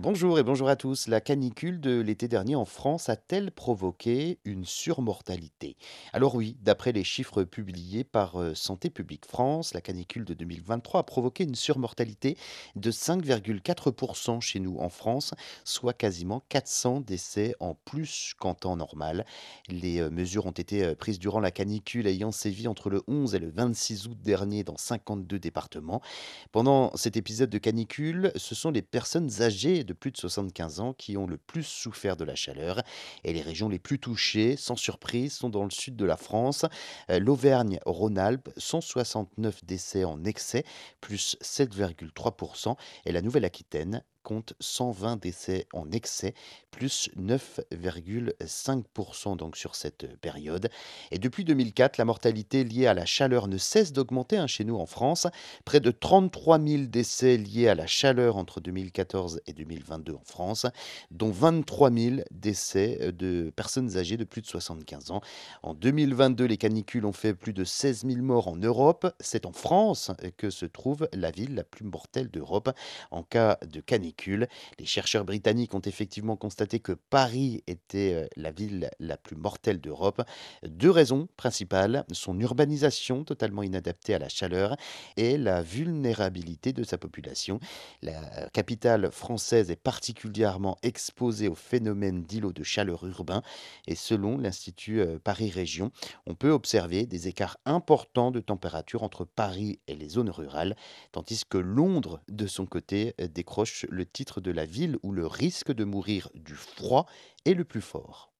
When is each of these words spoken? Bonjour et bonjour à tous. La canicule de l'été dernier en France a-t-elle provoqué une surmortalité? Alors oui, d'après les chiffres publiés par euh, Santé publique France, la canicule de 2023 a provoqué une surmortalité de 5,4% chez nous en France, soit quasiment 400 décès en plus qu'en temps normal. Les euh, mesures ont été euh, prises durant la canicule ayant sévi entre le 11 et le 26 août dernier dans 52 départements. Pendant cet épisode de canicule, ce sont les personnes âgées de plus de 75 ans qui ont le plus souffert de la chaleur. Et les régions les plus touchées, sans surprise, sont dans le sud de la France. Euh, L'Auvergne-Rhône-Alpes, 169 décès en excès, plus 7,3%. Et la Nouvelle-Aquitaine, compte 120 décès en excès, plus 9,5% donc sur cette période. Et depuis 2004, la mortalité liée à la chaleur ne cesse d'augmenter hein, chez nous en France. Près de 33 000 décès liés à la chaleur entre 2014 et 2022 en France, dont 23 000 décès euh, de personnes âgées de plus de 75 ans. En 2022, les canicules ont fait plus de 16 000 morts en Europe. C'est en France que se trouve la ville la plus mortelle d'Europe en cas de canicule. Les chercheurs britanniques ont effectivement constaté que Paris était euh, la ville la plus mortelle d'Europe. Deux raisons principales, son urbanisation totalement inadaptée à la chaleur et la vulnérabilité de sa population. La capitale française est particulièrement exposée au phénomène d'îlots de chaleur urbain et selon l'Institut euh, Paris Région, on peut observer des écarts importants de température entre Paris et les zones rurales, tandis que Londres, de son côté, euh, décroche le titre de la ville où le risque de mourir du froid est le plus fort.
Bonjour 0.00 0.38
et 0.38 0.44
bonjour 0.44 0.68
à 0.68 0.76
tous. 0.76 1.08
La 1.08 1.20
canicule 1.20 1.80
de 1.80 1.98
l'été 1.98 2.28
dernier 2.28 2.54
en 2.54 2.64
France 2.64 3.08
a-t-elle 3.08 3.50
provoqué 3.50 4.38
une 4.44 4.64
surmortalité? 4.64 5.76
Alors 6.12 6.36
oui, 6.36 6.56
d'après 6.62 6.92
les 6.92 7.02
chiffres 7.02 7.42
publiés 7.42 8.04
par 8.04 8.40
euh, 8.40 8.54
Santé 8.54 8.90
publique 8.90 9.26
France, 9.26 9.74
la 9.74 9.80
canicule 9.80 10.24
de 10.24 10.34
2023 10.34 11.00
a 11.00 11.02
provoqué 11.02 11.42
une 11.42 11.56
surmortalité 11.56 12.36
de 12.76 12.92
5,4% 12.92 14.40
chez 14.40 14.60
nous 14.60 14.78
en 14.78 14.88
France, 14.88 15.34
soit 15.64 15.94
quasiment 15.94 16.44
400 16.48 17.00
décès 17.00 17.56
en 17.58 17.74
plus 17.74 18.34
qu'en 18.38 18.54
temps 18.54 18.76
normal. 18.76 19.26
Les 19.68 19.98
euh, 20.00 20.10
mesures 20.10 20.46
ont 20.46 20.52
été 20.52 20.84
euh, 20.84 20.94
prises 20.94 21.18
durant 21.18 21.40
la 21.40 21.50
canicule 21.50 22.06
ayant 22.06 22.30
sévi 22.30 22.68
entre 22.68 22.88
le 22.88 23.02
11 23.08 23.34
et 23.34 23.40
le 23.40 23.50
26 23.50 24.06
août 24.06 24.18
dernier 24.22 24.62
dans 24.62 24.76
52 24.76 25.40
départements. 25.40 26.02
Pendant 26.52 26.96
cet 26.96 27.16
épisode 27.16 27.50
de 27.50 27.58
canicule, 27.58 28.30
ce 28.36 28.54
sont 28.54 28.70
les 28.70 28.82
personnes 28.82 29.42
âgées 29.42 29.86
de 29.88 29.94
plus 29.94 30.12
de 30.12 30.16
75 30.16 30.80
ans 30.80 30.92
qui 30.92 31.16
ont 31.16 31.26
le 31.26 31.38
plus 31.38 31.64
souffert 31.64 32.16
de 32.16 32.24
la 32.24 32.36
chaleur. 32.36 32.82
Et 33.24 33.32
les 33.32 33.40
régions 33.40 33.68
les 33.68 33.78
plus 33.78 33.98
touchées, 33.98 34.56
sans 34.56 34.76
surprise, 34.76 35.32
sont 35.32 35.48
dans 35.48 35.64
le 35.64 35.70
sud 35.70 35.96
de 35.96 36.04
la 36.04 36.16
France. 36.16 36.64
Euh, 37.10 37.18
L'Auvergne-Rhône-Alpes, 37.18 38.50
169 38.56 39.64
décès 39.64 40.04
en 40.04 40.22
excès, 40.24 40.64
plus 41.00 41.36
7,3%. 41.42 42.76
Et 43.06 43.12
la 43.12 43.22
Nouvelle-Aquitaine, 43.22 44.04
compte 44.28 44.52
120 44.60 45.16
décès 45.16 45.66
en 45.72 45.90
excès, 45.90 46.34
plus 46.70 47.08
9,5% 47.18 49.38
donc 49.38 49.56
sur 49.56 49.74
cette 49.74 50.20
période. 50.20 50.68
Et 51.10 51.18
depuis 51.18 51.46
2004, 51.46 51.96
la 51.96 52.04
mortalité 52.04 52.62
liée 52.62 52.86
à 52.86 52.92
la 52.92 53.06
chaleur 53.06 53.48
ne 53.48 53.56
cesse 53.56 53.94
d'augmenter 53.94 54.36
hein, 54.36 54.46
chez 54.46 54.64
nous 54.64 54.76
en 54.76 54.84
France. 54.84 55.26
Près 55.64 55.80
de 55.80 55.90
33 55.90 56.60
000 56.60 56.82
décès 56.88 57.38
liés 57.38 57.68
à 57.68 57.74
la 57.74 57.86
chaleur 57.86 58.36
entre 58.36 58.60
2014 58.60 59.40
et 59.46 59.54
2022 59.54 60.12
en 60.12 60.24
France, 60.26 60.66
dont 61.10 61.30
23 61.30 61.90
000 61.90 62.16
décès 62.30 62.98
euh, 63.00 63.12
de 63.12 63.50
personnes 63.56 63.96
âgées 63.96 64.18
de 64.18 64.24
plus 64.24 64.42
de 64.42 64.46
75 64.46 65.10
ans. 65.10 65.22
En 65.62 65.72
2022, 65.72 66.44
les 66.44 66.58
canicules 66.58 67.06
ont 67.06 67.14
fait 67.14 67.32
plus 67.32 67.54
de 67.54 67.64
16 67.64 68.04
000 68.04 68.20
morts 68.20 68.48
en 68.48 68.56
Europe. 68.56 69.10
C'est 69.20 69.46
en 69.46 69.52
France 69.52 70.10
que 70.36 70.50
se 70.50 70.66
trouve 70.66 71.08
la 71.14 71.30
ville 71.30 71.54
la 71.54 71.64
plus 71.64 71.86
mortelle 71.86 72.28
d'Europe 72.28 72.68
en 73.10 73.22
cas 73.22 73.56
de 73.66 73.80
canicule. 73.80 74.17
Les 74.26 74.86
chercheurs 74.86 75.24
britanniques 75.24 75.74
ont 75.74 75.80
effectivement 75.80 76.36
constaté 76.36 76.80
que 76.80 76.92
Paris 76.92 77.62
était 77.66 78.14
euh, 78.14 78.26
la 78.36 78.50
ville 78.50 78.90
la 78.98 79.16
plus 79.16 79.36
mortelle 79.36 79.80
d'Europe. 79.80 80.22
Deux 80.66 80.90
raisons 80.90 81.28
principales, 81.36 82.04
son 82.12 82.38
urbanisation 82.40 83.24
totalement 83.24 83.62
inadaptée 83.62 84.14
à 84.14 84.18
la 84.18 84.28
chaleur 84.28 84.76
et 85.16 85.38
la 85.38 85.62
vulnérabilité 85.62 86.72
de 86.72 86.82
sa 86.82 86.98
population. 86.98 87.60
La 88.02 88.48
capitale 88.52 89.10
française 89.12 89.70
est 89.70 89.76
particulièrement 89.76 90.78
exposée 90.82 91.48
au 91.48 91.54
phénomène 91.54 92.22
d'îlots 92.22 92.52
de 92.52 92.62
chaleur 92.62 93.06
urbain 93.06 93.42
et 93.86 93.94
selon 93.94 94.38
l'Institut 94.38 95.00
euh, 95.00 95.18
Paris 95.22 95.50
Région, 95.50 95.90
on 96.26 96.34
peut 96.34 96.50
observer 96.50 97.06
des 97.06 97.28
écarts 97.28 97.58
importants 97.64 98.30
de 98.30 98.40
température 98.40 99.02
entre 99.02 99.24
Paris 99.24 99.78
et 99.86 99.94
les 99.94 100.08
zones 100.08 100.30
rurales, 100.30 100.76
tandis 101.12 101.42
que 101.48 101.58
Londres, 101.58 102.20
de 102.28 102.46
son 102.46 102.66
côté, 102.66 103.14
euh, 103.20 103.28
décroche 103.28 103.86
le 103.98 104.06
titre 104.06 104.40
de 104.40 104.50
la 104.50 104.64
ville 104.64 104.96
où 105.02 105.12
le 105.12 105.26
risque 105.26 105.72
de 105.72 105.84
mourir 105.84 106.30
du 106.34 106.54
froid 106.54 107.06
est 107.44 107.54
le 107.54 107.64
plus 107.64 107.82
fort. 107.82 108.32